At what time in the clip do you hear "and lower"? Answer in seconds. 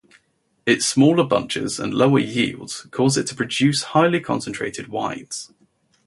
1.79-2.17